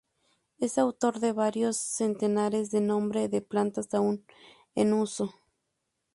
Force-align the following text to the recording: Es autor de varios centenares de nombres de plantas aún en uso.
Es 0.57 0.79
autor 0.79 1.19
de 1.19 1.31
varios 1.31 1.77
centenares 1.77 2.71
de 2.71 2.81
nombres 2.81 3.29
de 3.29 3.41
plantas 3.41 3.93
aún 3.93 4.25
en 4.73 4.93
uso. 4.93 5.31